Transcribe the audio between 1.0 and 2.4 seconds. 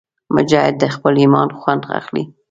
ایمان خوند اخلي.